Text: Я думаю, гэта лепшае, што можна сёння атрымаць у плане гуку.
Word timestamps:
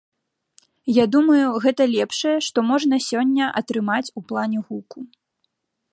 Я 0.91 1.05
думаю, 1.15 1.47
гэта 1.65 1.83
лепшае, 1.95 2.33
што 2.47 2.65
можна 2.71 3.01
сёння 3.11 3.53
атрымаць 3.61 4.07
у 4.21 4.25
плане 4.33 4.59
гуку. 4.71 4.99